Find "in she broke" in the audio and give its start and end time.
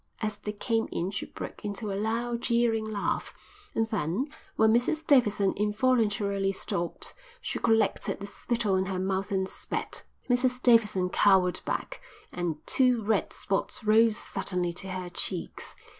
0.91-1.63